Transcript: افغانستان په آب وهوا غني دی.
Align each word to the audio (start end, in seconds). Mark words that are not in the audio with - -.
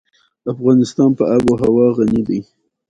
افغانستان 0.53 1.09
په 1.17 1.23
آب 1.35 1.43
وهوا 1.51 1.87
غني 1.97 2.21
دی. 2.27 2.39